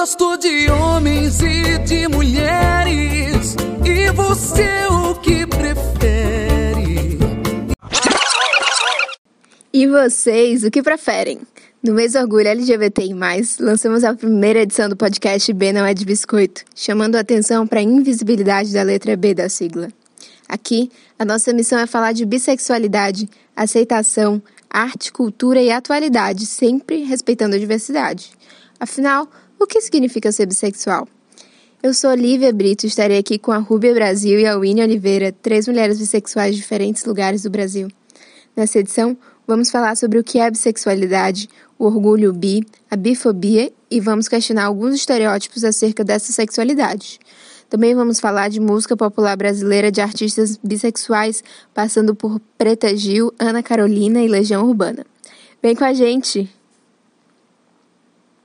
[0.00, 3.54] gosto de homens e de mulheres.
[3.84, 7.18] E você o que prefere?
[9.70, 11.40] E vocês, o que preferem?
[11.82, 13.14] No mês Orgulho LGBTI+,
[13.60, 17.80] lançamos a primeira edição do podcast B não é de biscoito, chamando a atenção para
[17.80, 19.88] a invisibilidade da letra B da sigla.
[20.48, 27.54] Aqui, a nossa missão é falar de bissexualidade, aceitação, arte, cultura e atualidade, sempre respeitando
[27.54, 28.30] a diversidade.
[28.80, 29.28] Afinal,
[29.60, 31.06] o que significa ser bissexual?
[31.82, 35.32] Eu sou Olivia Brito e estarei aqui com a Rúbia Brasil e a Winnie Oliveira,
[35.32, 37.88] três mulheres bissexuais de diferentes lugares do Brasil.
[38.56, 41.46] Nessa edição, vamos falar sobre o que é bissexualidade,
[41.78, 47.20] o orgulho bi, a bifobia e vamos questionar alguns estereótipos acerca dessa sexualidade.
[47.68, 53.62] Também vamos falar de música popular brasileira de artistas bissexuais, passando por Preta Gil, Ana
[53.62, 55.04] Carolina e Legião Urbana.
[55.62, 56.59] Vem com a gente!